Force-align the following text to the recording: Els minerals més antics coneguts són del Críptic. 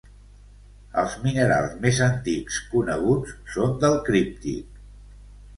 Els 1.01 1.17
minerals 1.25 1.75
més 1.83 2.01
antics 2.07 2.57
coneguts 2.73 3.37
són 3.57 3.79
del 3.85 3.99
Críptic. 4.09 4.85